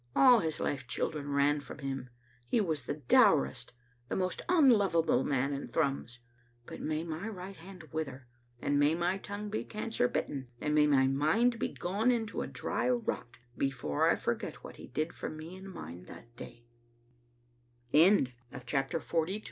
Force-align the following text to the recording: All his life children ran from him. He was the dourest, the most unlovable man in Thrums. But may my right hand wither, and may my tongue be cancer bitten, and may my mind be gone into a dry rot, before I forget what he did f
All 0.15 0.39
his 0.39 0.59
life 0.59 0.87
children 0.87 1.29
ran 1.29 1.59
from 1.59 1.77
him. 1.77 2.09
He 2.47 2.59
was 2.59 2.85
the 2.85 3.03
dourest, 3.07 3.71
the 4.09 4.15
most 4.15 4.41
unlovable 4.49 5.23
man 5.23 5.53
in 5.53 5.67
Thrums. 5.67 6.21
But 6.65 6.81
may 6.81 7.03
my 7.03 7.27
right 7.29 7.55
hand 7.57 7.83
wither, 7.93 8.25
and 8.59 8.79
may 8.79 8.95
my 8.95 9.19
tongue 9.19 9.49
be 9.51 9.63
cancer 9.63 10.07
bitten, 10.07 10.47
and 10.59 10.73
may 10.73 10.87
my 10.87 11.05
mind 11.05 11.59
be 11.59 11.67
gone 11.67 12.09
into 12.09 12.41
a 12.41 12.47
dry 12.47 12.89
rot, 12.89 13.37
before 13.55 14.09
I 14.09 14.15
forget 14.15 14.63
what 14.63 14.77
he 14.77 14.87
did 14.87 15.11
f 15.13 15.23